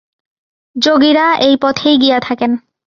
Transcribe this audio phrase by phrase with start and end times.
[0.75, 2.51] যোগীরা এই পথেই গিয়া থাকেন।